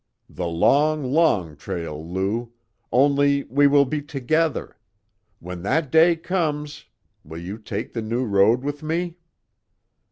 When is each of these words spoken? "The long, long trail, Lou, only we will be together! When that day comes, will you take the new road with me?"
"The 0.31 0.47
long, 0.47 1.03
long 1.13 1.55
trail, 1.55 2.03
Lou, 2.03 2.53
only 2.91 3.43
we 3.43 3.67
will 3.67 3.85
be 3.85 4.01
together! 4.01 4.75
When 5.39 5.61
that 5.61 5.91
day 5.91 6.15
comes, 6.15 6.85
will 7.23 7.37
you 7.39 7.59
take 7.59 7.93
the 7.93 8.01
new 8.01 8.25
road 8.25 8.63
with 8.63 8.81
me?" 8.81 9.17